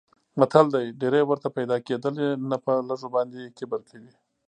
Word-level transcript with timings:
متل 0.39 0.65
دی: 0.73 0.85
ډېرې 1.01 1.21
ورته 1.25 1.47
پیدا 1.57 1.77
کېدلې 1.87 2.29
نه 2.49 2.57
په 2.65 2.73
لږو 2.89 3.07
باندې 3.15 3.53
کبر 3.57 3.81
کوي. 3.89 4.11